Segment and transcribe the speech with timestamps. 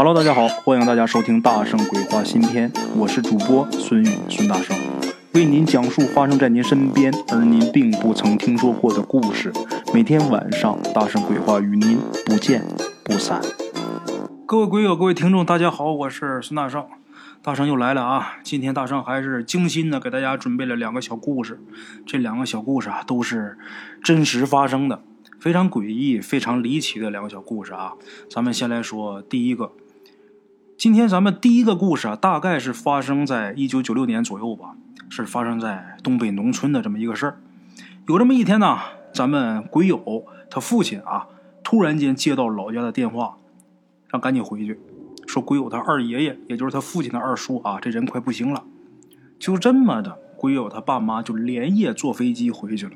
[0.00, 4.76] Hello，大家好，欢迎大家收听《大圣鬼话》新篇，我是主播孙宇孙大圣，
[5.34, 9.52] 为您讲述发生在您身边而您并不曾听说过的故事。
[9.92, 12.64] 每天晚上，《大圣鬼话》与您不见
[13.02, 13.40] 不散。
[14.46, 16.86] 各位鬼友，各位听众，大家好，我是孙大圣，
[17.42, 18.36] 大圣又来了啊！
[18.44, 21.60] 今天大圣还是精心的给大家准备了两个小故事，
[22.06, 23.58] 这两个小故事啊都是
[24.04, 25.02] 真实发生的，
[25.40, 27.94] 非常诡异、非常离奇的两个小故事啊。
[28.30, 29.72] 咱们先来说第一个。
[30.78, 34.76] 今天咱们第一个故事啊，大概是发生在一九九六年左右吧，
[35.10, 37.40] 是发生在东北农村的这么一个事儿。
[38.06, 38.78] 有这么一天呢，
[39.12, 41.26] 咱们鬼友他父亲啊，
[41.64, 43.38] 突然间接到老家的电话，
[44.06, 44.78] 让赶紧回去，
[45.26, 48.62] 说鬼友他二爷爷，也就是他父亲的二叔啊，这人快不行了。
[49.40, 52.92] 就这么的，鬼友他爸妈就连夜坐飞机回去了。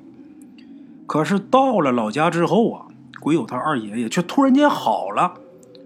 [1.09, 2.87] 可是到了老家之后啊，
[3.19, 5.35] 鬼友他二爷爷却突然间好了。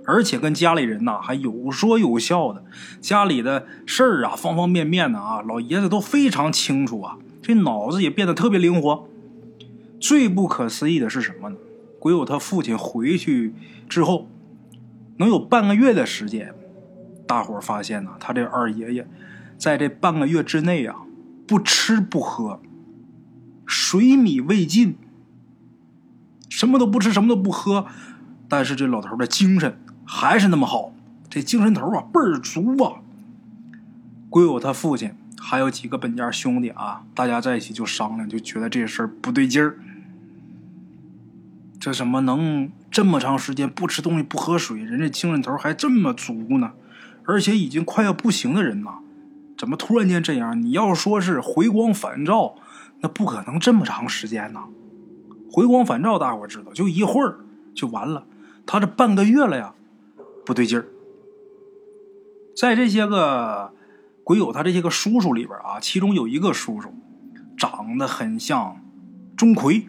[0.06, 2.64] 而且跟家里人呐还有说有笑的，
[3.00, 9.08] 家里的事儿啊方方面面的啊，老爷子都非常清楚啊，这脑子也变得特别灵活。
[9.98, 11.56] 最不可思议的是什么呢？
[11.98, 13.52] 鬼友他父亲回去
[13.88, 14.28] 之后，
[15.16, 16.54] 能有半个月的时间，
[17.26, 19.08] 大伙儿发现呢，他这二爷爷
[19.58, 20.96] 在这半个月之内啊，
[21.48, 22.60] 不吃不喝，
[23.66, 24.96] 水米未进，
[26.48, 27.86] 什么都不吃，什么都不喝，
[28.48, 29.76] 但是这老头的精神。
[30.06, 30.92] 还是那么好，
[31.28, 33.02] 这精神头啊倍儿足啊！
[34.30, 39.78] 归有他父亲还有几个本家兄弟啊，大家在一起就商量，就觉得这事儿不对劲儿。
[41.80, 46.72] 这怎么能这么长时间不吃东西不喝水，人这精神头还这么足呢？
[47.24, 48.98] 而且已经快要不行的人呐，
[49.58, 50.60] 怎么突然间这样？
[50.62, 52.54] 你要说是回光返照，
[53.00, 54.60] 那不可能这么长时间呐！
[55.50, 57.38] 回光返照，大伙知道，就一会儿
[57.74, 58.24] 就完了。
[58.64, 59.72] 他这半个月了呀！
[60.46, 60.86] 不对劲儿，
[62.56, 63.72] 在这些个
[64.22, 66.94] 鬼友他这些个叔叔里边啊，其中有一个叔叔
[67.58, 68.80] 长得很像
[69.36, 69.86] 钟馗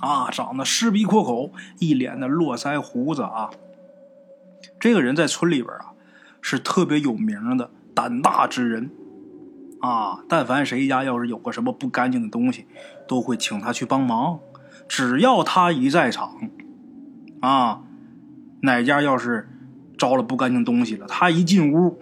[0.00, 3.50] 啊，长得狮鼻阔口，一脸的络腮胡子啊。
[4.80, 5.92] 这个人在村里边啊
[6.40, 8.90] 是特别有名的胆大之人
[9.80, 12.64] 啊，但凡谁家要是有个什么不干净的东西，
[13.06, 14.40] 都会请他去帮忙。
[14.88, 16.50] 只要他一在场
[17.40, 17.82] 啊，
[18.62, 19.50] 哪家要是。
[19.98, 21.98] 招了不干净东西了，他一进屋，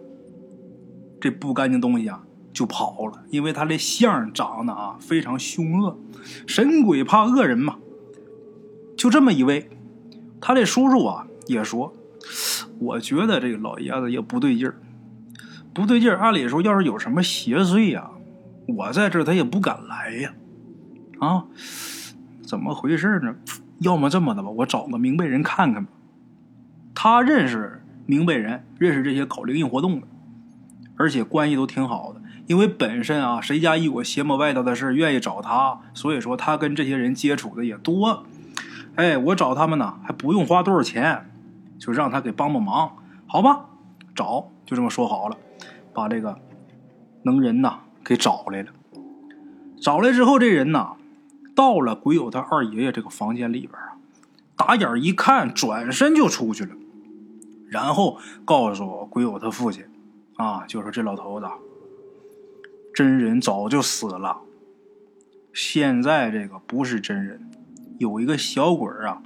[1.19, 5.99] 这不干净东西啊就跑了，因为他这相长得啊非常凶恶，
[6.47, 7.79] 神鬼怕恶人嘛。
[8.99, 9.71] 就这么一位，
[10.41, 11.93] 他这叔叔啊也说，
[12.79, 14.77] 我觉得这个老爷子也不对劲儿，
[15.73, 16.19] 不对劲儿。
[16.19, 18.11] 按理说，要是有什么邪祟呀，
[18.69, 20.35] 我在这他也不敢来呀。
[21.19, 21.47] 啊，
[22.47, 23.35] 怎么回事呢？
[23.81, 25.91] 要么这么的吧，我找个明白人看看吧。
[26.95, 27.83] 他认识。
[28.07, 30.07] 明白人认识这些搞灵异活动的，
[30.97, 32.23] 而且关系都挺好的。
[32.47, 38.25] 因为本身啊，谁家一有邪魔外道的事愿意找他，所以说他跟这些人接触的也多。
[38.95, 41.29] 哎，我找他们呢，还不用花多少钱，
[41.79, 42.97] 就让他给帮帮忙，
[43.27, 43.67] 好吧？
[44.15, 45.37] 找就这么说好了，
[45.93, 46.39] 把这个
[47.25, 48.71] 能人呐给找来了。
[49.81, 50.93] 找来之后，这人呐
[51.55, 53.99] 到了鬼友他二爷爷这个房间里边啊，
[54.57, 56.71] 打眼一看，转身就出去了。
[57.69, 59.85] 然后告诉我鬼友他父亲，
[60.37, 61.47] 啊，就说这老头子
[62.95, 64.41] 真人早就死了，
[65.53, 67.51] 现在这个不是真人，
[67.99, 69.23] 有一个小鬼啊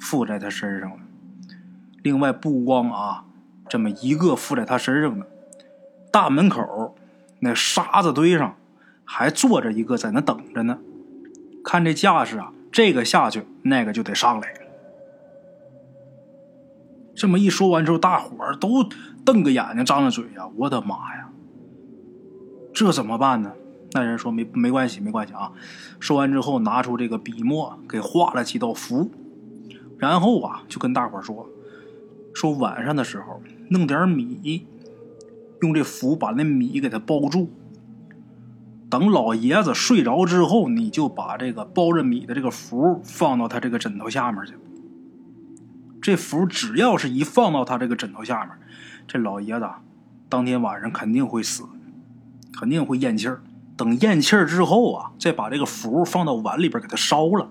[0.00, 0.98] 附在他身上了。
[2.02, 3.24] 另外不光啊
[3.68, 5.26] 这么一个附在他身上的，
[6.10, 6.96] 大门口
[7.40, 8.56] 那沙子堆上
[9.04, 10.78] 还坐着一个在那等着呢。
[11.62, 14.54] 看这架势啊，这个下去，那个就得上来。
[17.14, 18.84] 这么一说完之后，大伙儿都
[19.24, 20.48] 瞪个眼睛，张着嘴呀！
[20.56, 21.30] 我的妈呀，
[22.72, 23.52] 这怎么办呢？
[23.92, 25.52] 那人说没没关系，没关系啊。
[26.00, 29.10] 说完之后，拿出这个笔墨，给画了几道符，
[29.96, 31.48] 然后啊，就跟大伙儿说：
[32.34, 34.66] 说晚上的时候弄点米，
[35.60, 37.48] 用这符把那米给它包住。
[38.90, 44.54] 等老爷子睡着之后，你就把这个包着米的这个符放到他这个枕头下面去。
[46.04, 48.50] 这符只要是一放到他这个枕头下面，
[49.08, 49.66] 这老爷子
[50.28, 51.64] 当天晚上肯定会死，
[52.52, 53.42] 肯定会咽气儿。
[53.74, 57.50] 等咽气儿之后啊，再把这个符放到碗里边给他烧了。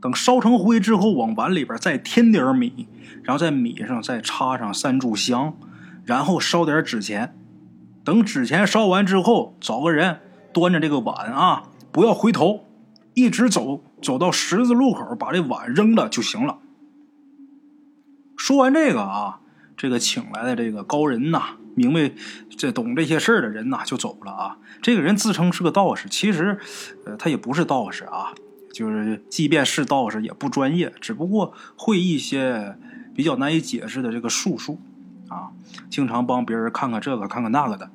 [0.00, 2.88] 等烧成灰之后，往碗里边再添点米，
[3.22, 5.54] 然后在米上再插上三炷香，
[6.04, 7.36] 然后烧点纸钱。
[8.02, 10.18] 等纸钱烧完之后，找个人
[10.52, 11.62] 端着这个碗啊，
[11.92, 12.64] 不要回头，
[13.14, 16.58] 一直走走到十字路口，把这碗扔了就行了。
[18.36, 19.40] 说完这个啊，
[19.76, 22.10] 这个请来的这个高人呐，明白
[22.56, 24.58] 这懂这些事儿的人呐，就走了啊。
[24.82, 26.58] 这个人自称是个道士，其实，
[27.06, 28.34] 呃，他也不是道士啊，
[28.72, 32.76] 就是即便是道士也不专业，只不过会一些
[33.14, 34.78] 比较难以解释的这个术数
[35.28, 35.50] 啊，
[35.88, 37.90] 经常帮别人看看这个看看那个的。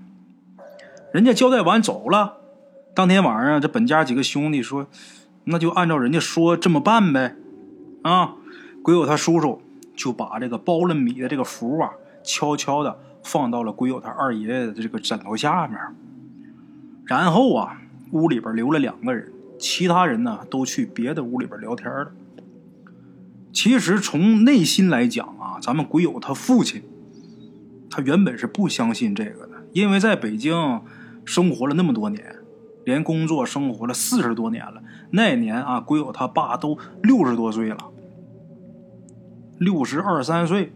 [1.14, 2.38] 人家交代完走了，
[2.96, 4.88] 当天晚上这本家几个兄弟说，
[5.44, 7.36] 那就按照人家说这么办呗，
[8.04, 8.36] 啊，
[8.82, 9.62] 鬼友他叔叔。
[10.00, 11.92] 就把这个包了米的这个符啊，
[12.24, 15.78] 悄悄的放到了鬼友他二爷爷的这个枕头下面。
[17.06, 17.82] 然后啊，
[18.14, 19.30] 屋里边留了两个人，
[19.60, 22.14] 其他人呢都去别的屋里边聊天了。
[23.52, 26.82] 其实从内心来讲啊，咱们鬼友他父亲，
[27.90, 30.80] 他原本是不相信这个的，因为在北京
[31.26, 32.38] 生活了那么多年，
[32.86, 34.82] 连工作生活了四十多年了。
[35.12, 37.78] 那年啊，鬼友他爸都六十多岁了。
[39.60, 40.72] 六十二三岁，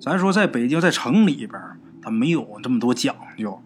[0.00, 1.60] 咱说在北京，在城里边，
[2.00, 3.60] 他没有这么多讲究。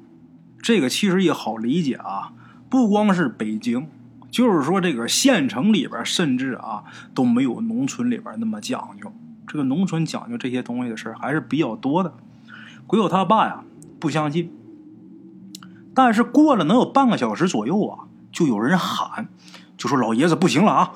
[0.62, 2.32] 这个其实也好理解啊，
[2.70, 3.86] 不光是北京，
[4.30, 9.12] 就是说这个县城里边，甚至啊都没有农村里边那么讲究。
[9.46, 12.14] 这个农村讲究这些东西的事还是比较多的。
[12.86, 13.62] 鬼友他爸呀
[14.00, 14.50] 不相信，
[15.94, 19.28] 但是过了能有半个小时左右啊，就有人喊，
[19.76, 20.92] 就说老爷子不行了啊！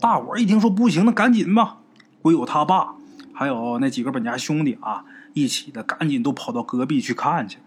[0.00, 1.80] 大伙一听说不行，那赶紧吧。
[2.24, 2.94] 鬼友他爸，
[3.34, 5.04] 还有那几个本家兄弟啊，
[5.34, 7.58] 一起的赶紧都跑到隔壁去看去。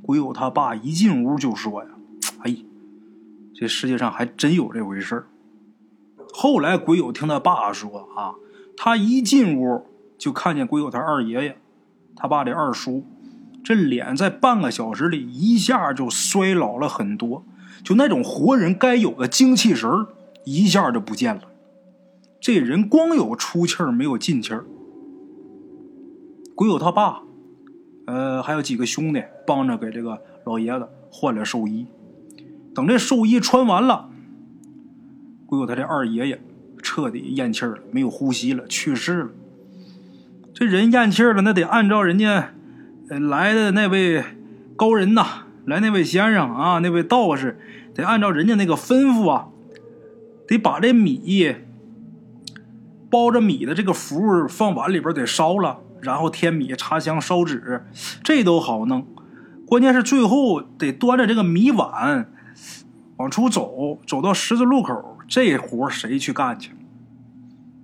[0.00, 1.90] 鬼友他爸一进屋就说呀
[2.44, 2.56] ：“哎，
[3.52, 5.26] 这世界上还真有这回事儿。”
[6.32, 8.34] 后来鬼友听他爸说啊，
[8.76, 9.84] 他一进屋
[10.16, 11.58] 就看见鬼友他二爷爷，
[12.14, 13.04] 他爸的二叔，
[13.64, 17.44] 这脸在半个小时里一下就衰老了很多，
[17.82, 20.06] 就那种活人该有的精气神儿
[20.44, 21.42] 一下就不见了。
[22.44, 24.66] 这人光有出气儿，没有进气儿。
[26.54, 27.22] 鬼友他爸，
[28.04, 31.86] 呃，还有几个兄弟帮着给这个老爷子换了寿衣。
[32.74, 34.10] 等这寿衣穿完了，
[35.46, 36.42] 鬼友他这二爷爷
[36.82, 39.30] 彻底咽气儿了，没有呼吸了，去世了。
[40.52, 42.52] 这人咽气儿了，那得按照人家
[43.08, 44.22] 来的那位
[44.76, 47.58] 高人呐，来那位先生啊，那位道士，
[47.94, 49.48] 得按照人家那个吩咐啊，
[50.46, 51.54] 得把这米。
[53.14, 57.84] 包着米的这个符放碗里边得烧了，然后添米、插香、烧纸，
[58.24, 59.06] 这都好弄。
[59.64, 62.28] 关键是最后得端着这个米碗
[63.18, 66.72] 往出走，走到十字路口，这活谁去干去？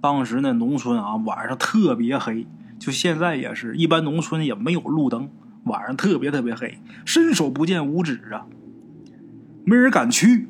[0.01, 2.49] 当时那农村啊，晚上特别黑，
[2.81, 5.31] 就现在也是一般农村也没有路灯，
[5.67, 8.47] 晚上特别特别黑，伸手不见五指啊，
[9.65, 10.49] 没人敢去。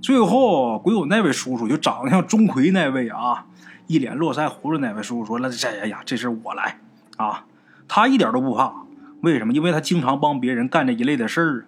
[0.00, 3.44] 最后鬼友那位叔叔就长得像钟馗那位啊。
[3.86, 6.80] 一脸络腮胡子那位叔叔说：“那这哎呀，这事我来
[7.16, 7.44] 啊！
[7.86, 8.86] 他一点都不怕，
[9.20, 9.52] 为什么？
[9.52, 11.66] 因为他经常帮别人干这一类的事儿。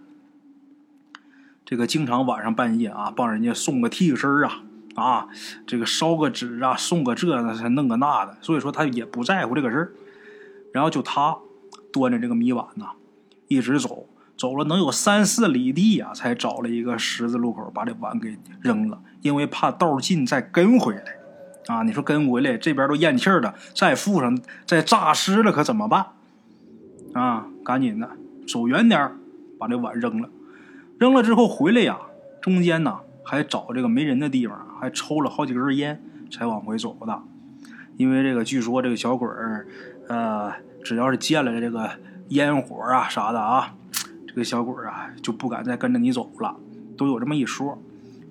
[1.64, 4.62] 这个经常晚上半夜啊，帮人家送个替身啊，
[4.94, 5.28] 啊，
[5.66, 7.26] 这个烧个纸啊，送个这
[7.70, 9.92] 弄个那的，所以说他也不在乎这个事儿。
[10.72, 11.36] 然后就他
[11.92, 12.92] 端着这个米碗呐，
[13.48, 14.06] 一直走，
[14.38, 21.15] 走了能有三四里地啊，才找了一个十字路口，把这碗给扔了，因为怕道近再跟回来。”
[21.66, 26.06] 啊，你说跟回来这边都咽气了，再附上再诈尸了，可怎么办？
[27.12, 28.11] 啊，赶紧的
[28.46, 29.11] 走远点
[29.58, 30.28] 把这碗扔了。
[30.99, 31.99] 扔了之后回来呀，
[32.40, 37.20] 中间呢还找这个没人的地方，还抽了好几根烟才往回走的。
[37.96, 39.66] 因为这个据说这个小鬼儿，
[40.08, 40.52] 呃，
[40.85, 41.90] 只要是见了这个
[42.28, 43.75] 烟火啊啥的啊，
[44.28, 46.54] 这个小鬼儿啊就不敢再跟着你走了，
[46.96, 47.82] 都有这么一说。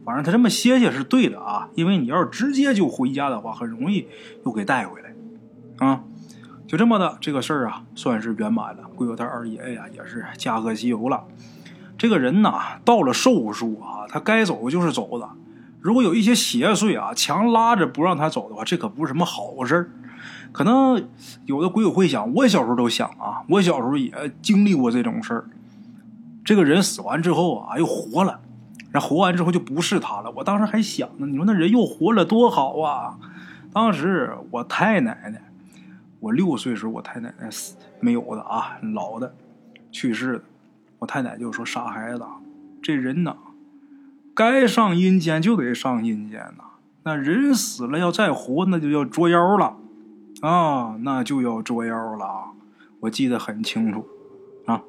[0.06, 4.08] 反正他这么歇歇是对的啊，因为你要是直接就回家的话，很容易
[4.46, 5.16] 又给带回来，
[5.86, 6.04] 啊，
[6.68, 8.84] 就这么的这个事儿啊，算是圆满了。
[8.96, 11.24] 鬼友他二爷呀，也是驾鹤西游了。
[11.98, 15.28] 这个人呐，到了寿数啊，他该走就是走的。
[15.82, 19.90] 如果有一些邪祟啊，强拉着不让他走的话，这可不是什么好事儿。
[20.52, 21.08] 可能
[21.46, 25.46] 有的鬼友会想，我小时候都想啊，我小时候也经历过这种事儿。
[26.44, 28.40] 这个人死完之后啊，又活了。
[28.96, 30.32] 那活完之后就不是他了。
[30.38, 33.20] 我当时还想呢，你说那人又活了多好啊！
[33.74, 35.52] 当时我太奶奶，
[36.22, 39.36] 我六岁时候我太奶奶死没有的啊，老的
[39.92, 40.44] 去世的。
[41.00, 42.24] 我太奶就说：“傻孩子，
[42.82, 43.36] 这人呐，
[44.34, 46.64] 该上阴间就得上阴间呐。
[47.04, 49.76] 那人死了要再活，那就要捉妖了
[50.40, 52.54] 啊，那就要捉妖了。
[53.02, 54.08] 我记得很清楚
[54.66, 54.84] 啊。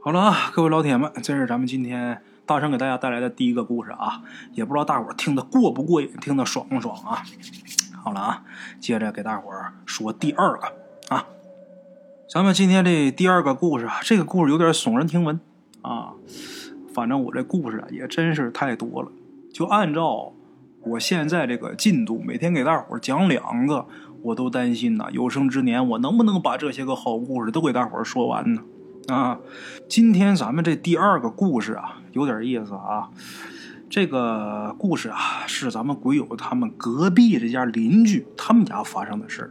[0.00, 2.22] 好了啊，各位老铁们，这是咱们今天。
[2.48, 4.22] 大圣给大家带来的第一个故事啊，
[4.54, 7.22] 也不知道大伙听得过不过瘾，听得爽不爽啊？
[8.02, 8.42] 好了啊，
[8.80, 9.52] 接着给大伙
[9.84, 11.26] 说第二个啊。
[12.26, 15.38] 咱们今天这第二个故事啊，这个故事有点耸人听闻
[15.82, 16.14] 啊。
[16.94, 19.12] 反正我这故事啊也真是太多了，
[19.52, 20.32] 就按照
[20.80, 23.86] 我现在这个进度，每天给大伙讲两个，
[24.22, 28.62] 我都担心呐，有生之年我能不能把这些个好故事都给大伙说完呢？
[29.08, 29.38] 啊，
[29.88, 33.08] 今天咱们这第二个故事啊，有点意思啊。
[33.88, 39.50] 这个故事啊，是咱们鬼友他们隔壁这家邻居他们家发生的事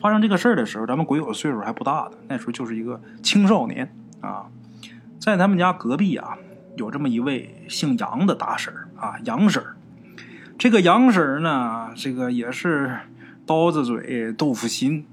[0.00, 4.46] 发生这个事儿的时候，咱们鬼友岁数还不大的，那时候就是一个青少年啊。
[5.18, 6.38] 在他们家隔壁啊，
[6.76, 9.60] 有这么一位姓杨的大婶啊，杨婶
[10.56, 13.00] 这个杨婶呢，这个也是
[13.44, 15.04] 刀子嘴豆腐心，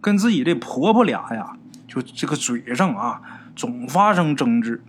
[0.00, 1.58] 跟自己这婆婆俩呀，
[1.92, 3.20] 就这个嘴上啊，
[3.54, 4.82] 总发生争执。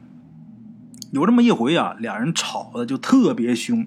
[1.12, 3.86] 有这么一回啊，俩人吵的就特别凶。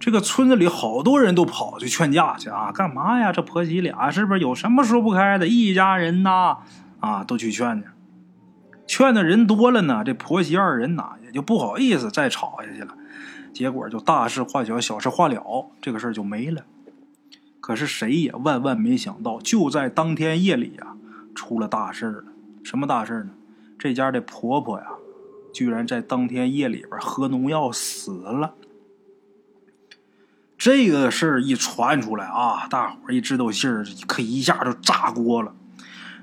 [0.00, 3.30] 这个村子里好多人都跑去劝架去啊，干嘛呀？
[3.30, 5.46] 这婆媳俩是不是有什么说不开的？
[5.46, 6.56] 一家人呐，
[7.00, 7.88] 啊，都去劝去。
[8.86, 12.94] 劝的人多了呢，这婆媳二人呐也就不好意思再吵下去了，
[13.52, 16.62] 结果就大事化小，小事化了，这个事儿就没了。
[17.60, 20.94] 可是谁也万万没想到，就在当天夜里呀，
[21.34, 22.24] 出了大事了。
[22.62, 23.30] 什么大事呢？
[23.78, 24.86] 这家的婆婆呀，
[25.52, 28.54] 居然在当天夜里边喝农药死了。
[30.56, 35.54] 这个事儿一传出来啊，大伙一知道信儿，可一下就炸锅了。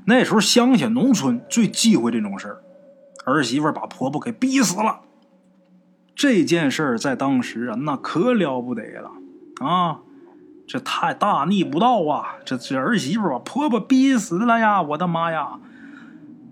[0.05, 2.63] 那时候乡下农村最忌讳这种事儿，
[3.25, 5.01] 儿媳妇把婆婆给逼死了。
[6.15, 9.11] 这件事儿在当时啊，那可了不得了
[9.59, 9.99] 啊！
[10.69, 12.35] 这太大逆不道啊！
[12.45, 14.83] 这这儿媳妇把婆婆逼死了呀！
[14.83, 15.59] 我的妈呀！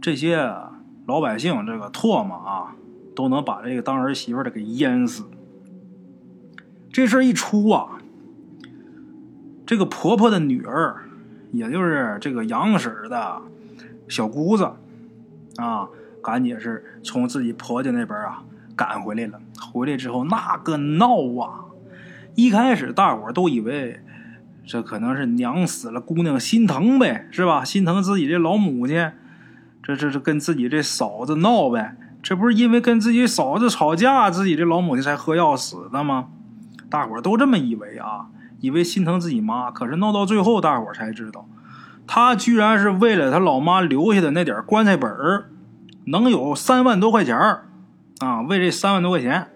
[0.02, 0.52] 这些
[1.06, 2.74] 老百姓这个唾沫啊，
[3.16, 5.26] 都能把这个当儿媳妇的给淹死。
[6.92, 8.00] 这事儿一出啊，
[9.68, 11.04] 这个婆婆的女儿。
[11.52, 13.42] 也就是这个杨婶的
[14.10, 14.72] 小姑子
[15.58, 15.88] 啊，
[16.24, 18.44] 赶紧是从自己婆家那边啊
[18.76, 19.40] 赶回来了。
[19.72, 21.66] 回来之后那个闹啊！
[22.34, 24.02] 一开始大伙都以为
[24.68, 27.64] 这可能是娘死了，姑娘心疼呗，是吧？
[27.64, 29.12] 心疼自己这老母亲，
[29.82, 31.96] 这这是跟自己这嫂子闹呗。
[32.22, 36.28] 这不是因为跟自己嫂子吵架，自己这老母亲才喝药死的吗？
[36.90, 38.28] 大伙都这么以为啊。
[38.60, 41.48] 以为心疼自己妈，可是闹到最后，大伙才知道，
[42.08, 45.52] 他居然是为了他老妈留下的那点棺材本儿，
[46.06, 47.38] 能有三万多块钱
[48.20, 48.42] 啊！
[48.50, 49.48] 为这三万多块钱，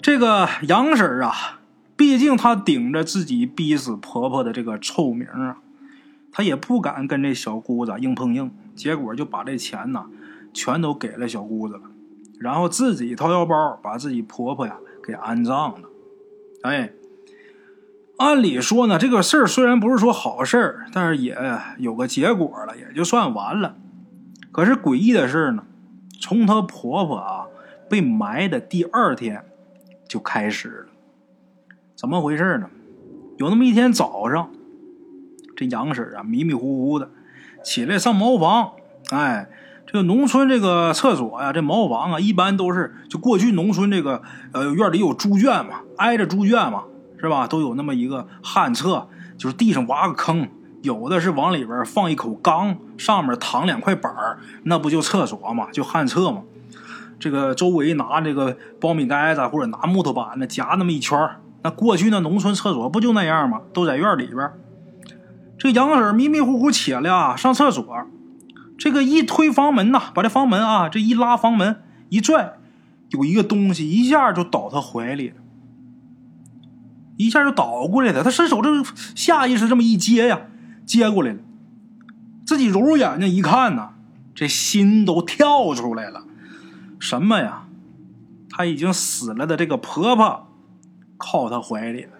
[0.00, 1.57] 这个杨婶啊，
[1.98, 5.58] 毕竟她顶着自己逼死婆婆的这个臭名啊，
[6.32, 10.06] 她也不敢跟这小姑子硬碰硬，结果就把这钱呢，
[10.54, 11.82] 全都给了小姑子了，
[12.38, 15.88] 然后自己掏腰包把自己婆婆呀给安葬了，
[16.62, 16.92] 哎。
[18.18, 21.38] 按理说呢，这个事儿虽然不是说好事儿，但是也
[21.78, 23.76] 有个结果了，也就算完了。
[24.50, 25.62] 可是诡异的事呢，
[26.20, 27.46] 从她婆婆啊
[27.88, 29.44] 被埋的第二天
[30.08, 30.87] 就开始了。
[31.98, 32.70] 怎么回事呢？
[33.38, 34.50] 有那么一天早上，
[35.56, 37.10] 这杨婶啊迷迷糊糊的
[37.64, 38.70] 起来上茅房。
[39.10, 39.48] 哎，
[39.84, 46.84] 这个农村这个厕所呀，这茅房啊，一般都是就过去农村这个呃院里有猪圈嘛，挨着猪圈嘛。
[47.20, 47.48] 是吧？
[47.48, 50.46] 都有那么一个旱厕，就是地上挖个坑，
[50.82, 55.68] 有的是往里边放一口缸，上面躺两块板儿，那不就厕所嘛？
[55.72, 56.44] 就旱厕嘛。
[57.18, 61.18] 这个周围拿这个苞米杆子或者拿木头板子夹那么一圈
[61.62, 63.62] 那过去那农村厕所不就那样吗？
[63.72, 64.50] 都在院里边。
[65.58, 67.84] 这杨婶迷迷糊糊起来啊，上厕所，
[68.78, 72.54] 这个一推房门呐，把这房门啊，这一拉房门一拽，
[73.10, 75.36] 有一个东西一下就倒她怀里了。
[77.16, 78.70] 一下就倒过来了，他伸手这
[79.16, 80.42] 下意识这么一接呀，
[80.86, 81.38] 接过来了。
[82.46, 83.90] 自己揉揉眼睛一看呢，
[84.36, 86.22] 这心都跳出来了。
[87.00, 87.64] 什么呀？
[88.50, 90.47] 他已经死了的这个婆婆
[91.18, 92.12] 靠他怀里了。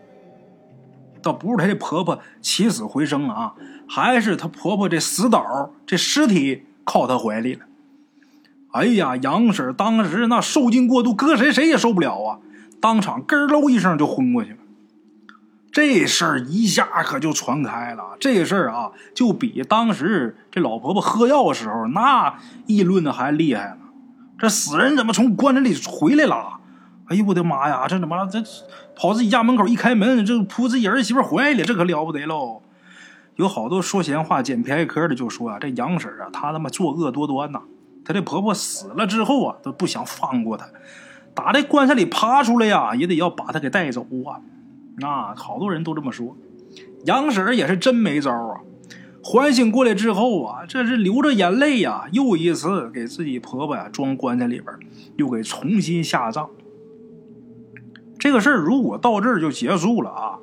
[1.23, 3.55] 倒不是他这婆婆起死回生啊，
[3.89, 7.65] 还是他婆婆这死倒这尸体靠他怀里了。
[8.71, 12.39] 哎呀，杨婶当时那受惊过度，搁谁谁也受不了啊，
[12.81, 14.59] 当场咯喽一声就昏过去了。
[15.73, 23.79] 这事儿一下可就传开了，这事儿啊，就比当时这老婆婆喝药的时候那议论的还厉害呢。
[24.39, 26.58] 这死人怎么从棺材里回来了？
[27.09, 27.87] 哎呦我的妈呀！
[27.89, 28.39] 这怎么这
[28.95, 32.61] 跑自己家门口一开门，这扑自己儿媳妇怀里，这可了不得喽！
[33.37, 37.63] 有好多说闲话、捡便宜嗑的就说啊，这杨婶啊，她他妈作恶多端呐！
[38.05, 40.67] 她这婆婆死了之后啊，都不想放过她，
[41.35, 44.41] 打这棺材里爬出来呀，也得要把她给带走啊！
[44.99, 46.37] 那好多人都这么说，
[47.07, 48.61] 杨婶也是真没招啊！
[49.25, 54.75] 缓醒过来之后啊，这是流着眼泪呀，又一次给自己婆婆呀装棺材里边，
[55.17, 56.51] 又给重新下葬。
[58.29, 60.39] 这个事儿如果到这儿就结束了啊，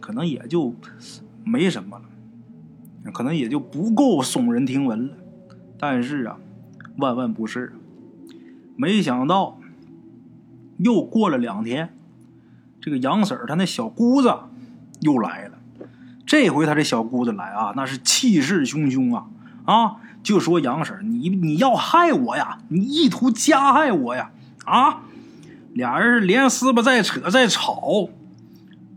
[0.00, 0.74] 可能也就
[1.44, 5.14] 没什么了，可能也就不够耸人听闻了。
[5.78, 6.36] 但是啊，
[6.98, 7.72] 万万不是，
[8.76, 9.58] 没想到
[10.76, 11.96] 又过了两天，
[12.82, 14.30] 这个杨婶儿她那小姑子
[15.00, 15.54] 又来了。
[16.26, 19.26] 这回她这小姑子来啊，那是气势汹汹啊
[19.64, 19.96] 啊！
[20.22, 24.32] 就说杨婶你你要害我呀，你意图加害我呀
[24.66, 25.04] 啊！
[25.74, 28.08] 俩人连撕巴再扯再吵，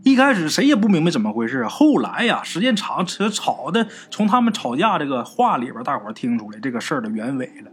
[0.04, 7.70] 一开始谁也不明白怎么回事后来呀，时间长，扯吵的从他们吵架这个话里边，大伙听出来这个事儿的原委了。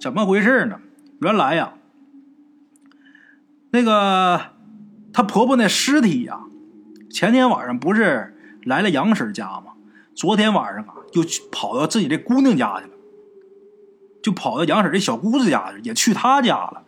[0.00, 0.80] 怎么回事呢？
[1.20, 1.74] 原来呀，
[3.70, 4.40] 那个
[5.12, 6.40] 她婆婆那尸体呀，
[7.10, 8.32] 前天晚上不是。
[8.66, 9.74] 来了杨婶家吗，
[10.12, 12.90] 昨天晚上啊，又去跑到自己这姑娘家去了，
[14.20, 16.82] 就跑到杨婶这小姑子家去，也去她家了，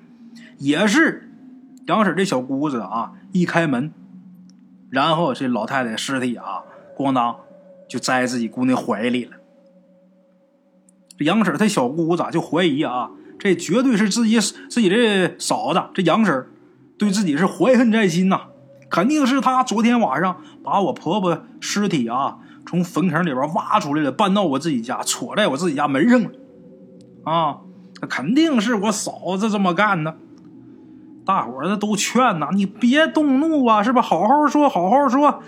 [0.59, 1.28] 也是
[1.89, 3.91] 杨婶这小姑子啊，一开门，
[4.91, 6.63] 然后这老太太尸体啊，
[6.95, 7.35] 咣当
[7.89, 9.39] 就栽自己姑娘怀里了。
[11.17, 16.47] 这杨婶她小姑子就怀疑啊，这绝对是自己自己的嫂子，这杨婶
[16.99, 18.49] 对自己是怀恨在心呐。
[18.91, 26.31] 肯定是她昨天晚上把我婆婆尸体啊从坟坑里边挖出来了，搬到我自己家，戳在我自己家门上了。
[27.25, 27.61] 啊，
[28.11, 30.19] 肯定是我嫂子这么干的。
[31.29, 34.01] 大伙儿都劝呐，你别动怒啊，是吧？
[34.01, 35.43] 好好说，好好说。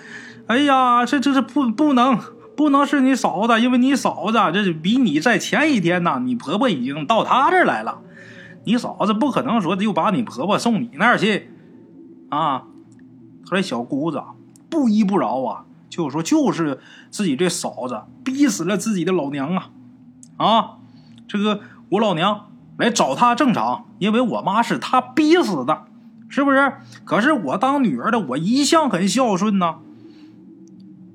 [0.46, 2.18] 哎呀，这这是不不能
[2.54, 8.02] 不能是你嫂子，因为你嫂子这比你在前一天呐，你婆婆已经到她这儿来了，
[8.64, 11.50] 你嫂子不可能说就把你婆婆送你那儿去
[12.28, 12.64] 啊。
[13.48, 14.22] 他这小姑子
[14.68, 16.78] 不依不饶啊，就说就是
[17.10, 19.70] 自己这嫂子逼死了自己的老娘啊！
[20.36, 20.70] 啊，
[21.26, 25.84] 这个我老娘来找他正常，因为我妈是他逼死的，
[26.28, 26.72] 是不是？
[27.04, 29.76] 可是我当女儿的，我一向很孝顺呐。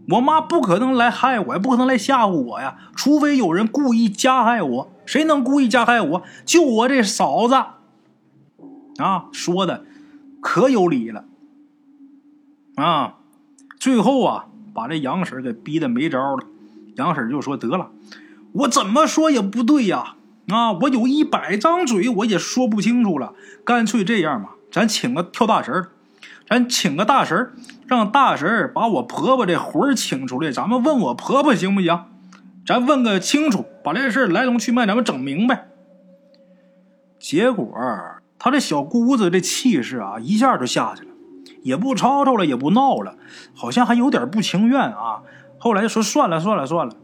[0.09, 4.91] 我妈不可能来害我，也不可能来吓唬我呀，除非有人故意加害我。
[5.05, 6.23] 谁能故意加害我？
[6.45, 7.55] 就我这嫂子
[8.97, 9.25] 啊！
[9.31, 9.83] 说的
[10.41, 11.25] 可有理了。
[12.75, 13.15] 啊，
[13.79, 16.45] 最后啊，把这杨婶给逼得没招了。
[16.97, 17.91] 杨婶就说：“得了，
[18.53, 20.14] 我怎么说也不对呀！
[20.49, 23.34] 啊我有一百张嘴，我也说不清楚了。
[23.63, 25.88] 干脆这样吧，咱请个跳大神
[26.47, 27.53] 咱请个大神
[27.88, 32.03] 让大神把我婆婆这魂请出来，咱们问我婆婆行不行？
[32.65, 35.67] 咱问个清楚，把这事来龙去脉咱们整明白。
[37.19, 37.75] 结果
[38.38, 41.10] 他这小姑子这气势啊，一下就下去了。”
[41.62, 43.15] 也不吵吵了，也不闹了，
[43.55, 45.23] 好像还有点不情愿啊。
[45.58, 46.95] 后来就说算了，算了，算了。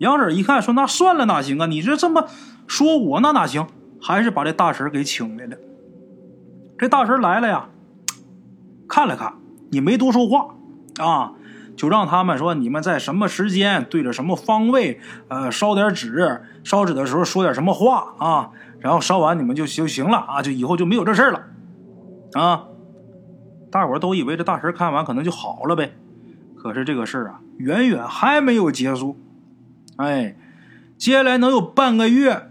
[0.00, 1.66] 杨婶一看，说那算了哪行啊？
[1.66, 2.26] 你这这么
[2.66, 3.66] 说我那哪行？
[4.00, 5.56] 还是把这大婶给请来了。
[6.78, 7.68] 这大婶来了呀，
[8.88, 9.34] 看了看，
[9.70, 10.54] 也没多说话
[11.04, 11.34] 啊，
[11.76, 21.42] 就让他们说你们在什么时间对着什么方位，呃，烧点纸，烧纸的时候说点什么话啊，然后烧完你们就就行了啊，就以后就没有这事了
[22.32, 22.64] 啊。
[23.70, 25.92] 大伙都以为这大神看完可能就好了呗，
[26.56, 29.18] 可是这个事儿啊，远远还没有结束。
[30.00, 30.34] 哎，
[30.96, 32.48] 接下来能有半个月，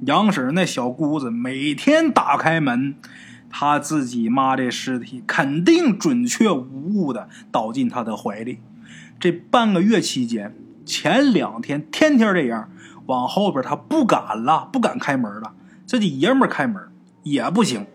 [0.00, 2.96] 杨婶那小姑子每天打开门，
[3.48, 8.58] 她自己妈这尸体肯定准确无误的倒进她的怀里。
[9.20, 10.52] 这半个月期间，
[10.84, 12.68] 前两天天天这样，
[13.06, 15.54] 往后边她不敢了，不敢开门了。
[15.86, 16.82] 自己爷们开门
[17.22, 17.86] 也不行。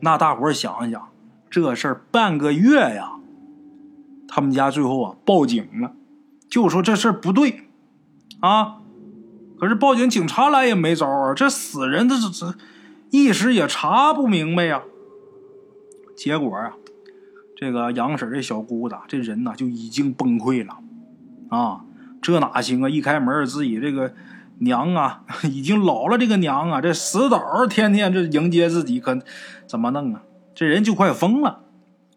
[0.00, 1.08] 那大伙想一想。
[1.50, 3.12] 这事儿半个月呀，
[4.26, 5.92] 他们家最后啊报警了，
[6.48, 7.64] 就说这事儿不对，
[8.42, 8.78] 啊，
[9.56, 12.54] 可是报警警察来也没招啊，这死人这这
[13.10, 14.82] 一时也查不明白呀。
[16.16, 16.72] 结果啊，
[17.56, 20.78] 这个杨婶这小姑子这人呢就已经崩溃了，
[21.50, 21.84] 啊，
[22.20, 22.88] 这哪行啊？
[22.88, 24.12] 一开门自己这个
[24.58, 29.16] 娘啊 已经老了，这个娘啊这死倒天天这迎接自己，可
[29.68, 30.22] 怎么弄啊？
[30.52, 31.60] 这人就快疯了，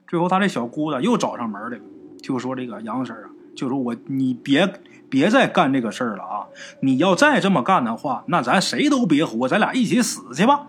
[0.08, 1.84] 最后他这小姑子又找上门来了，
[2.24, 6.48] 就说这个杨婶啊，就说我你别别再干这个事儿了啊！
[6.82, 10.68] 你要再这么干的话，那咱谁都别活，咱俩一起死去吧。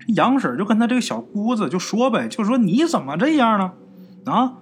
[0.00, 3.72] 这杨婶就跟他这个小姑子就说呗，就说你怎么这样呢？
[4.24, 4.54] 啊，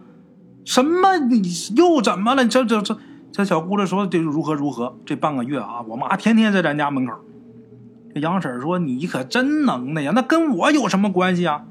[0.65, 1.43] 什么你
[1.77, 2.47] 又怎么了？
[2.47, 2.99] 这这这
[3.33, 4.97] 这小姑子说这如何如何？
[5.07, 7.15] 这半个月啊，我妈天天在咱家门口。
[8.15, 11.65] 这杨婶说：“你可真能耐呀，那跟我有什么关系啊？”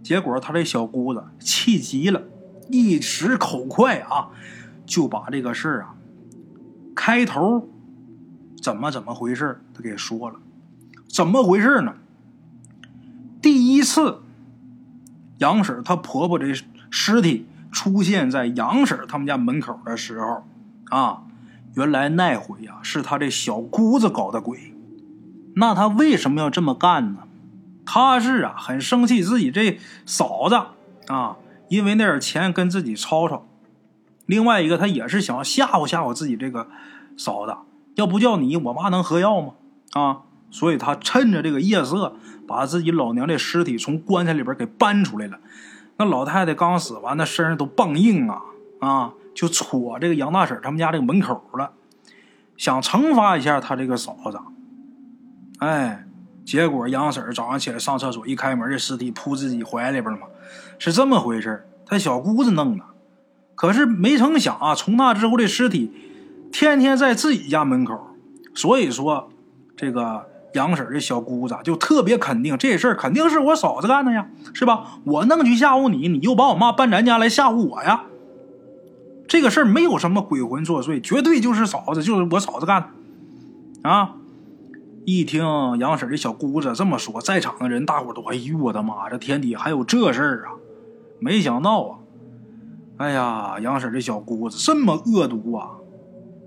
[0.00, 2.22] 结果他这小姑子气急了，
[2.72, 4.30] 一时口快啊，
[4.86, 5.94] 就把这个事儿啊
[6.96, 7.68] 开头
[8.60, 10.36] 怎么怎么回事他给说了。
[11.08, 11.94] 怎么回事呢？
[13.42, 14.22] 第一次，
[15.38, 16.54] 杨婶她婆婆这
[16.90, 20.44] 尸体出现在杨婶他们家门口的时候，
[20.88, 21.24] 啊，
[21.74, 24.74] 原来那回呀是她这小姑子搞的鬼。
[25.56, 27.24] 那她为什么要这么干呢？
[27.84, 30.54] 她是啊很生气自己这嫂子
[31.12, 31.36] 啊，
[31.72, 33.48] 因为那点钱跟自己吵吵。
[34.26, 36.68] 另外一个，他也是想吓唬吓唬自己这个
[37.16, 37.56] 嫂子，
[37.94, 39.54] 要不叫你我妈能喝药吗？
[39.92, 40.20] 啊！
[40.50, 42.14] 所以他趁着这个夜色，
[42.46, 45.38] 把自己老娘的尸体从棺材里边给搬出来了。
[45.96, 48.42] 那老太太刚死完，那身上都棒硬啊
[48.80, 51.72] 啊，就戳这个杨大婶他们家这个门口了，
[52.58, 54.38] 想惩罚一下他这个嫂子。
[55.60, 56.04] 哎，
[56.44, 60.26] 结果杨婶早上起来上厕所，一开门，这尸体扑自己怀里边了嘛，
[60.78, 62.84] 是这么回事他小姑子弄的，
[63.54, 65.92] 可是没成想啊，从那之后这尸体
[66.52, 67.98] 天天在自己家门口，
[68.54, 69.30] 所以说
[69.76, 70.30] 这个。
[70.54, 74.98] 杨婶这小姑子就特别肯定这事儿肯定是我嫂子干的呀，是吧？
[75.04, 78.04] 我弄去吓唬你，你又把我妈搬咱家来吓唬我呀？
[79.26, 82.82] 这个事儿没有什么鬼魂作祟，绝对就是嫂子，就是我嫂子干
[83.82, 84.16] 的啊！
[85.04, 85.44] 一听
[85.78, 90.54] 杨婶这小姑子这么说，在场的人大伙都哎呦我的妈，这天底还有这事儿啊！
[91.18, 91.98] 没想到啊，
[92.98, 95.70] 哎呀，杨婶这小姑子这么恶毒啊！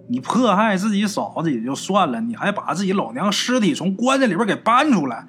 [0.07, 5.27] 你迫害自己嫂子也就算了，你还把自己老娘尸体从棺材里边给搬出来，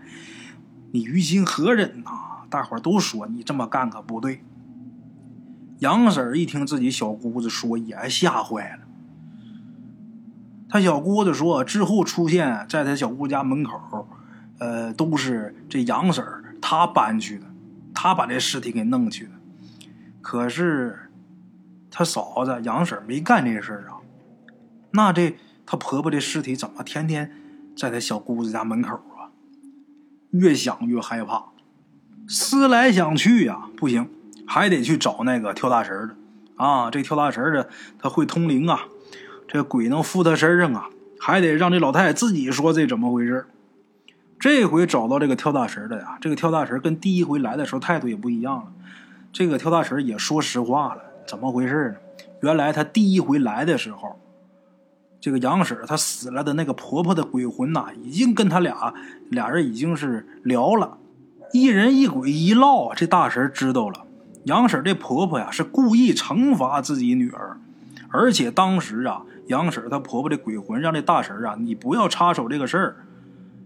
[0.92, 2.10] 你于心何忍呐？
[2.48, 4.40] 大伙都说你这么干可不对。
[5.80, 8.85] 杨婶一听自己小姑子说，也吓坏了。
[10.68, 14.08] 他小姑子说，之后出现在他小姑家门口，
[14.58, 16.24] 呃，都是这杨婶
[16.60, 17.46] 她搬去的，
[17.94, 19.30] 她把这尸体给弄去的。
[20.20, 21.10] 可是
[21.90, 24.02] 他嫂子杨婶没干这事啊。
[24.90, 27.30] 那这她婆婆的尸体怎么天天
[27.76, 29.30] 在她小姑子家门口啊？
[30.32, 31.44] 越想越害怕，
[32.28, 34.10] 思来想去呀，不行，
[34.46, 36.16] 还得去找那个跳大神的
[36.56, 36.90] 啊！
[36.90, 38.80] 这跳大神的他会通灵啊，
[39.48, 43.46] 这鬼能附他身上啊，还得让这老太太自己说这怎么回事。
[44.38, 48.66] 这回找到这个跳大神的呀，这个跳大神跟第一回来的时候态度也不一样了。
[49.32, 52.24] 这个跳大神也说实话了，怎么回事呢？
[52.42, 54.18] 原来他第一回来的时候。
[55.18, 58.94] 这个杨婶她死了的那个婆婆的鬼魂呐，已经跟他俩
[59.28, 60.98] 俩人已经是聊了，
[61.52, 64.04] 一人一鬼一唠，这大神知道了。
[64.44, 67.58] 杨婶这婆婆呀是故意惩罚自己女儿，
[68.10, 72.96] 而且当时啊，杨婶她婆婆的鬼魂让这大婶啊，你不要插手这个事儿。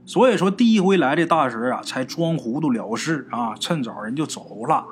[0.06, 4.84] 所以说第一回来这大婶啊，才装糊涂了事啊，趁早人就走了，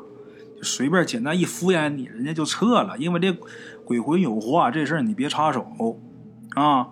[0.56, 2.96] 就随便简单一敷衍你，人家就撤了。
[2.98, 3.36] 因为这
[3.84, 5.66] 鬼魂有话，这事儿你别插手。
[6.54, 6.88] 啊，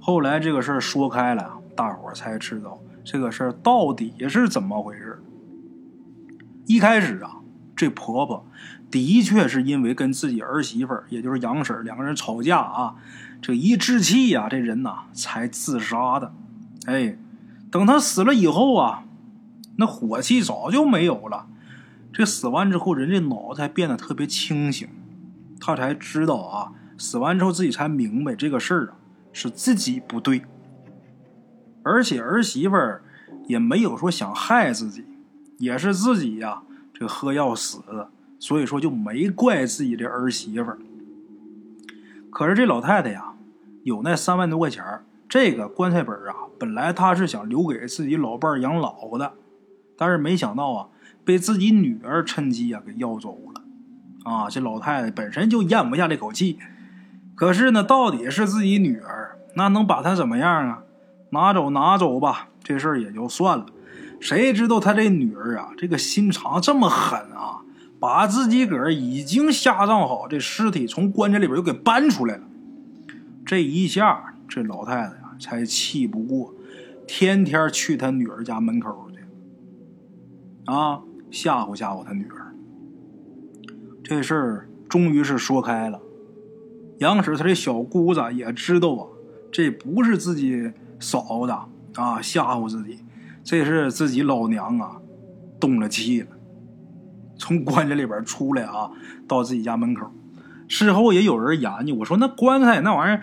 [0.00, 5.22] 后来这个事儿说开了，大伙才知道这个事儿到底是怎么回事。
[6.66, 7.36] 一开始啊，
[7.76, 8.46] 这婆婆
[8.90, 12.94] 的确是因为跟自己儿媳妇儿，也就是杨婶两个人吵架啊，
[13.42, 16.32] 这一置气呀，这人呐才自杀的。
[16.86, 17.16] 哎，
[17.70, 19.04] 等她死了以后啊，
[19.76, 21.46] 那火气早就没有了。
[22.12, 24.88] 这死完之后，人这脑才变得特别清醒，
[25.58, 26.72] 她才知道啊。
[26.96, 28.94] 死完之后，自己才明白这个事儿啊，
[29.32, 30.44] 是自己不对，
[31.82, 33.02] 而且儿媳妇儿
[33.48, 35.04] 也没有说想害自己，
[35.58, 36.62] 也是自己呀，
[36.94, 40.72] 这喝药死的，所以说就没怪自己的儿媳妇。
[42.30, 43.34] 可是这老太太呀，
[43.82, 44.82] 有那三万多块钱
[45.28, 49.32] 这个棺材本啊，本来她是想留给自己老伴养老的，
[49.98, 50.88] 但是没想到啊，
[51.24, 53.62] 被自己女儿趁机啊给要走了。
[54.24, 56.58] 啊，这老太太本身就咽不下这口气。
[57.34, 60.82] 可是呢，到底是自己女儿，那能把她怎么样啊？
[61.30, 63.66] 拿走拿走吧，这事儿也就算了。
[64.20, 67.62] 谁知道他这女儿啊，这个心肠这么狠啊，
[68.00, 72.42] 把自己个已经下葬好这尸体从棺材里边又给搬出来了。
[73.44, 76.54] 这一下，这老太太呀才气不过，
[77.06, 79.18] 天天去他女儿家门口去，
[80.64, 82.54] 啊，吓唬吓唬他女儿。
[84.02, 86.00] 这事儿终于是说开了。
[86.98, 89.06] 杨婶她这小姑子也知道啊，
[89.52, 91.52] 这不是自己嫂子
[92.00, 92.98] 啊吓唬自己，
[93.44, 94.96] 这是自己老娘啊
[95.60, 96.28] 动了气了，
[97.38, 98.90] 从棺材里边出来啊，
[99.28, 100.10] 到自己家门口。
[100.66, 103.22] 事后也有人研究，我说那棺材那玩意儿，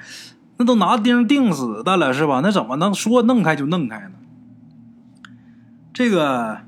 [0.58, 2.40] 那都拿钉钉死的了是吧？
[2.44, 4.12] 那怎么能说弄开就弄开呢？
[5.92, 6.60] 这个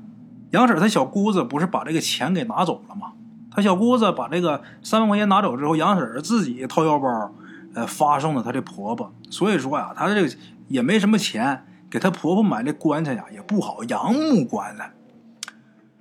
[0.50, 3.12] 杨婶她小姑子不是把这个钱给拿走了吗？
[3.52, 7.32] 她小姑子把这个三万块钱拿走之后，杨婶自己掏腰包，
[7.74, 9.14] 呃发送了她的婆婆。
[9.30, 10.34] 所以说呀，她这个
[10.66, 11.64] 也没什么钱，
[11.94, 14.92] 给她婆婆买的棺材呀也不好，杨木棺材。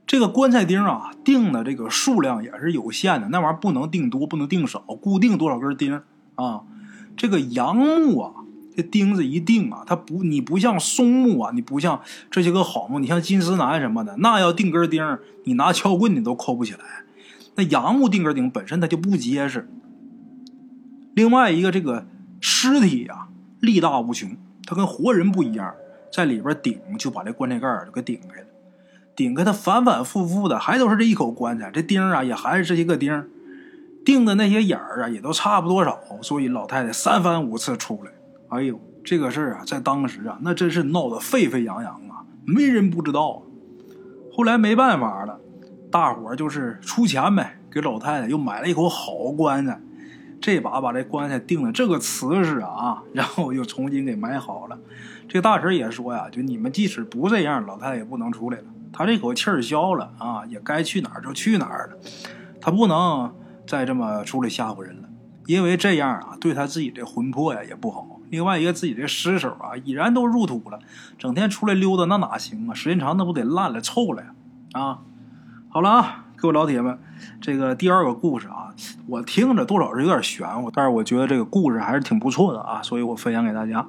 [0.07, 6.01] 这个棺材钉啊，钉的这个数量也是有限的，那玩意儿不能钉多，不能钉少，固定多少根钉
[6.33, 6.61] 啊。
[7.15, 8.33] 这个杨木啊，
[8.75, 12.01] 这钉子一钉啊，它不，你不像松木啊，你不像
[12.31, 16.79] 这些个好木，你像金丝楠什么的，那要钉根钉，你拿撬棍你都扣不起来。
[17.53, 19.69] 那杨木钉根钉本身它就不结实。
[21.13, 22.07] 另外一个，这个
[22.41, 23.27] 尸体呀，
[23.59, 24.35] 力大无穷，
[24.73, 25.71] 它跟活人不一样，
[26.11, 28.47] 在里边顶就把这棺材盖儿给顶开了。
[29.15, 33.23] 顶开它反反复复的，还都是这一口棺材，这钉啊也还是这些个钉，
[34.03, 38.11] 钉的那些眼儿啊也都差不多少，所以老太太三番五次出来。
[38.49, 43.43] 哎呦，这个事儿啊，在当时啊，那真是闹得沸沸扬扬啊，没人不知道。
[44.35, 45.39] 后来没办法了，
[45.91, 49.79] 大伙儿就是出钱呗，给老太太又买了一口好棺材，
[50.43, 54.77] 这把把这棺材定的这个瓷实啊， 然后又重新给埋好了。
[55.29, 58.65] 这大婶也说呀，就你们即使不这样，老太太也不能出来了。
[58.91, 61.97] 他这口气儿消了啊，也该去哪儿就去哪儿了。
[62.59, 63.33] 他不能
[63.65, 65.07] 再这么出来吓唬人了，
[65.45, 68.19] 因为这样啊，对他自己的魂魄呀也不好。
[68.29, 70.77] 另外一个，自己的尸首啊，已然都入土了，
[71.17, 72.73] 整天出来溜达那哪行啊？
[72.73, 74.33] 时间长那不得烂了臭了呀？
[74.73, 74.99] 啊，
[75.69, 76.99] 好了啊，各位老铁们，
[77.39, 78.75] 这个第二个故事啊，
[79.07, 83.87] 我听着多少是有点玄乎，但是我觉得这个故事还是挺不错的啊，所以我分享给大家。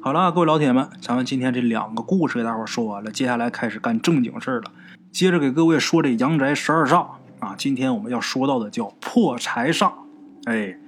[0.00, 4.72] 好了，各位老铁们，咱们今天这两个故事给大伙说完了，接下来开始干正经事儿了。
[5.12, 7.06] 接着给各位说这阳宅十二煞
[7.38, 9.92] 啊，今天我们要说到的叫破财煞。
[10.46, 10.78] 哎，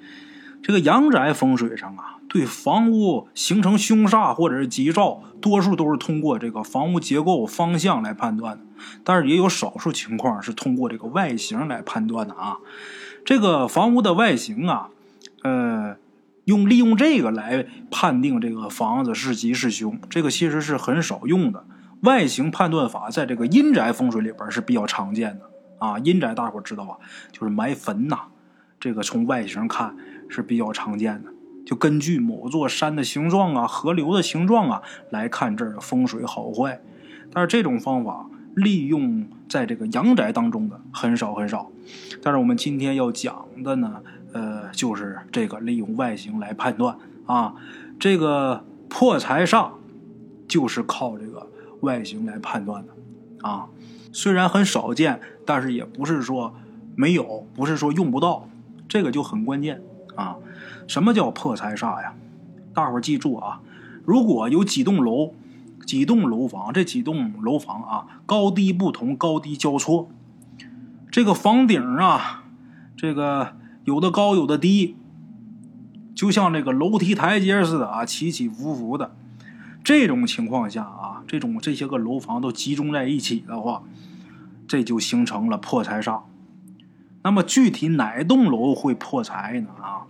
[0.63, 8.65] 这个阳宅风水上啊，对房屋形成凶煞或者是吉兆，多数都是通过这个房屋结构方向来判断的，
[9.05, 12.59] 但是也有少数情况是通过这个外形来判断的啊。
[13.25, 14.89] 这个房屋的外形啊，
[15.43, 15.97] 呃。
[16.47, 21.65] 用利用这个来判定这个房子是吉是凶，这个其实是很少用的。
[22.01, 25.49] 外形判断法在这个阴宅风水里边是比较常见的
[25.79, 26.01] 啊。
[26.01, 26.97] 阴宅大伙知道吧？
[27.31, 28.23] 就是埋坟呐，
[28.81, 29.97] 这个从外形看
[30.33, 31.31] 是比较常见的。
[31.65, 36.81] 就根据某座山的形状啊、河流的形状啊来看这儿的风水好坏。
[37.33, 41.71] 但是这种方法利用在这个阳宅当中的很少很少。
[42.21, 44.03] 但是我们今天要讲的呢。
[44.35, 47.55] 呃，就是这个利用外形来判断啊，
[48.01, 49.73] 这个破财煞
[50.49, 52.95] 就是靠这个外形来判断的
[53.47, 53.69] 啊。
[54.11, 56.55] 虽然很少见，但是也不是说
[56.97, 58.49] 没有，不是说用不到，
[58.89, 59.83] 这个就很关键
[60.15, 60.37] 啊。
[60.87, 62.15] 什么叫破财煞呀？
[62.75, 63.61] 大伙儿记住啊，
[64.05, 65.35] 如果有几栋楼、
[65.87, 70.09] 几栋楼房，这几栋楼房啊高低不同、高低交错，
[71.11, 72.45] 这个房顶啊，
[72.97, 73.57] 这个。
[73.85, 74.95] 有的高，有的低，
[76.15, 79.11] 就像这个楼梯台阶似的啊，起起伏伏的。
[79.83, 83.83] 这种情况下啊，这种这些个楼房都集中在一起的话，
[84.69, 86.21] 这就形成了破财煞。
[87.23, 89.69] 那么具体哪栋楼会破财呢？
[89.81, 90.07] 啊，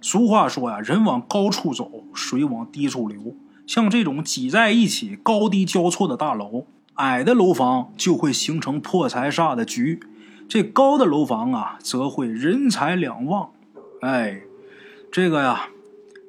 [0.00, 3.36] 俗话说呀，人往高处走，水往低处流。
[3.66, 10.00] 像这种挤在一起、高低交错的大楼，矮的楼房就会形成破财煞的局。
[10.48, 13.50] 这高的楼房啊，则会人财两旺。
[14.00, 14.42] 哎，
[15.10, 15.68] 这个呀，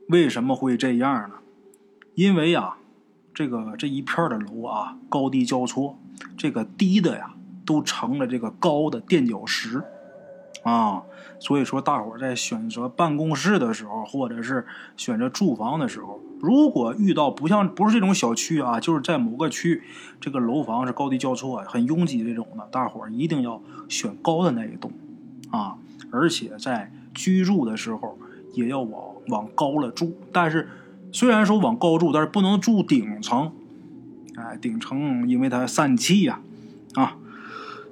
[0.09, 1.35] 为什么会这样呢？
[2.15, 2.77] 因为呀，
[3.33, 5.99] 这个这一片的楼啊，高低交错，
[6.35, 9.83] 这个低的呀，都成了这个高的垫脚石。
[10.63, 11.03] 啊，
[11.39, 14.65] 所以说大伙在选择办公室的时候，或者是
[14.97, 19.83] 选择住房的时候，如果遇到不像不是这种小区啊，就是在某个区，
[20.19, 24.91] 这个楼房是高低交错、很拥挤这种的，大伙一定要选高的那一栋，
[25.51, 25.77] 啊，
[26.11, 28.17] 而且在居住的时候
[28.53, 30.17] 也要往往高了住。
[30.33, 30.67] 但是
[31.11, 33.53] 虽然说往高住，但是不能住顶层，
[34.35, 36.41] 哎，顶层因为它散气呀，
[36.95, 37.15] 啊，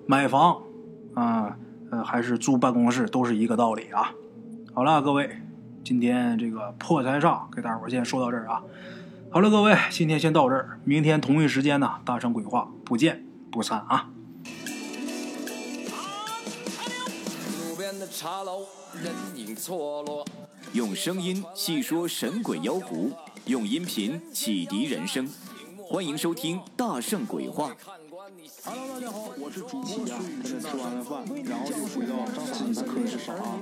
[0.07, 0.57] 买房
[1.13, 1.57] 啊。
[2.03, 4.11] 还是租办公室都是一个道理啊。
[4.73, 5.41] 好了，各位，
[5.83, 8.61] 今天这个破财煞给大伙儿先说到这儿啊。
[9.31, 14.09] 好了，各位，今天先到这儿，明天同一时间呢，大圣鬼话不见不散啊。
[17.69, 18.65] 路边的茶楼，
[19.01, 20.25] 人影错落
[20.73, 23.11] 用声音细说神鬼妖狐，
[23.45, 25.29] 用音频启迪人生，
[25.77, 27.71] 欢迎收听大圣鬼话。
[28.63, 30.19] Hello，大家好，我是主播呀。
[30.43, 33.59] 现在吃完了饭，然后就回到自己的课室上啊。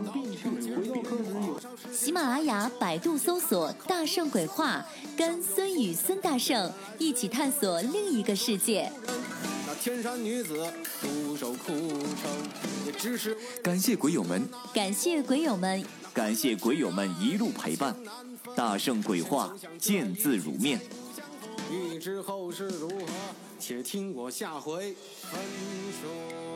[1.93, 8.91] 喜马拉雅、百度搜索“大圣鬼话”，跟孙宇、孙大圣一起探索另一个世界。
[9.65, 10.65] 那天山女子
[11.01, 12.29] 独守空城，
[12.85, 15.81] 也只是感谢鬼友们，感谢鬼友们。
[16.13, 17.95] 感谢鬼友们一路陪伴，
[18.55, 20.79] 大圣鬼话见字如面。
[21.73, 23.05] 欲知后事如何，
[23.59, 25.41] 且听我下回分
[26.01, 26.52] 说。